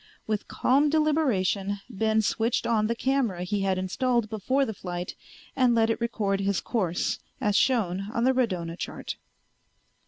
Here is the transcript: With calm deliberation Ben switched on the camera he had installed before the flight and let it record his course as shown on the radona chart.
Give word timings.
With 0.25 0.47
calm 0.47 0.89
deliberation 0.89 1.79
Ben 1.87 2.23
switched 2.23 2.65
on 2.65 2.87
the 2.87 2.95
camera 2.95 3.43
he 3.43 3.61
had 3.61 3.77
installed 3.77 4.31
before 4.31 4.65
the 4.65 4.73
flight 4.73 5.13
and 5.55 5.75
let 5.75 5.91
it 5.91 6.01
record 6.01 6.39
his 6.39 6.59
course 6.59 7.19
as 7.39 7.55
shown 7.55 8.09
on 8.11 8.23
the 8.23 8.33
radona 8.33 8.75
chart. 8.75 9.17